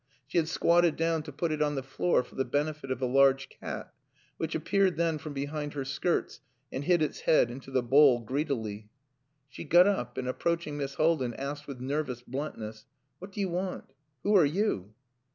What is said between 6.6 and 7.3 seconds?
and hid its